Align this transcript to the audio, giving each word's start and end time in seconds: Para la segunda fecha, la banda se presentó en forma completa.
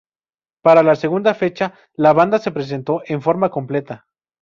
Para 0.63 0.81
la 0.81 0.95
segunda 0.95 1.35
fecha, 1.35 1.75
la 1.93 2.11
banda 2.11 2.39
se 2.39 2.49
presentó 2.51 3.03
en 3.05 3.21
forma 3.21 3.51
completa. 3.51 4.07